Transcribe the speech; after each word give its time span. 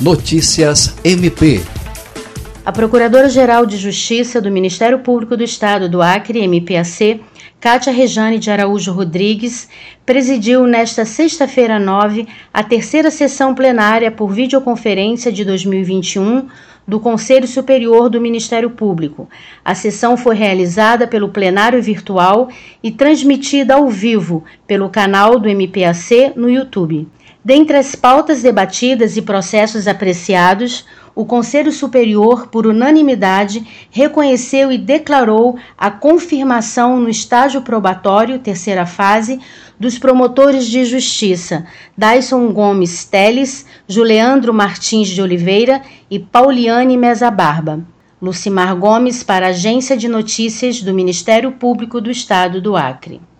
Notícias 0.00 0.94
MP. 1.02 1.62
A 2.62 2.70
Procuradora-Geral 2.70 3.64
de 3.64 3.78
Justiça 3.78 4.42
do 4.42 4.50
Ministério 4.50 4.98
Público 4.98 5.38
do 5.38 5.42
Estado 5.42 5.88
do 5.88 6.02
Acre, 6.02 6.46
MPAC, 6.46 7.22
Cátia 7.58 7.90
Rejane 7.94 8.38
de 8.38 8.50
Araújo 8.50 8.92
Rodrigues, 8.92 9.70
presidiu 10.04 10.66
nesta 10.66 11.06
sexta-feira 11.06 11.78
9 11.78 12.28
a 12.52 12.62
terceira 12.62 13.10
sessão 13.10 13.54
plenária 13.54 14.10
por 14.10 14.34
videoconferência 14.34 15.32
de 15.32 15.46
2021 15.46 16.46
do 16.86 17.00
Conselho 17.00 17.48
Superior 17.48 18.10
do 18.10 18.20
Ministério 18.20 18.68
Público. 18.68 19.26
A 19.64 19.74
sessão 19.74 20.14
foi 20.14 20.36
realizada 20.36 21.06
pelo 21.06 21.30
plenário 21.30 21.82
virtual 21.82 22.50
e 22.82 22.90
transmitida 22.90 23.76
ao 23.76 23.88
vivo 23.88 24.44
pelo 24.66 24.90
canal 24.90 25.38
do 25.38 25.48
MPAC 25.48 26.34
no 26.36 26.50
YouTube. 26.50 27.08
Dentre 27.46 27.76
as 27.76 27.94
pautas 27.94 28.42
debatidas 28.42 29.16
e 29.16 29.22
processos 29.22 29.86
apreciados, 29.86 30.84
o 31.14 31.24
Conselho 31.24 31.70
Superior, 31.70 32.48
por 32.48 32.66
unanimidade, 32.66 33.64
reconheceu 33.88 34.72
e 34.72 34.76
declarou 34.76 35.56
a 35.78 35.88
confirmação 35.88 36.98
no 36.98 37.08
estágio 37.08 37.62
probatório, 37.62 38.40
terceira 38.40 38.84
fase, 38.84 39.38
dos 39.78 39.96
promotores 39.96 40.66
de 40.66 40.84
justiça 40.84 41.64
Dyson 41.96 42.52
Gomes 42.52 43.04
Teles, 43.04 43.64
Juliandro 43.86 44.52
Martins 44.52 45.06
de 45.06 45.22
Oliveira 45.22 45.82
e 46.10 46.18
Pauliane 46.18 46.96
Mesa 46.96 47.30
Barba. 47.30 47.78
Lucimar 48.20 48.74
Gomes, 48.74 49.22
para 49.22 49.46
a 49.46 49.50
Agência 49.50 49.96
de 49.96 50.08
Notícias 50.08 50.82
do 50.82 50.92
Ministério 50.92 51.52
Público 51.52 52.00
do 52.00 52.10
Estado 52.10 52.60
do 52.60 52.74
Acre. 52.74 53.20